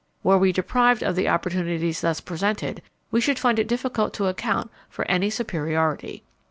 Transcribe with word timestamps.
Were 0.23 0.39
we 0.39 0.51
deprived 0.51 1.03
of 1.03 1.15
the 1.15 1.29
opportunities 1.29 2.01
thus 2.01 2.21
presented, 2.21 2.81
we 3.11 3.21
should 3.21 3.37
find 3.37 3.59
it 3.59 3.67
difficult 3.67 4.15
to 4.15 4.25
account 4.25 4.71
for 4.89 5.05
any 5.07 5.29
superiority. 5.29 6.23